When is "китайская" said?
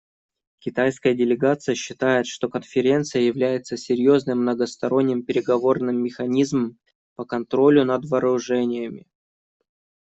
0.57-1.13